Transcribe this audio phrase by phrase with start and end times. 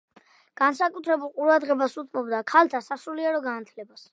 [0.61, 4.09] განსაკუთრებულ ყურადღებას უთმობდა ქალთა სასულიერო განათლებას.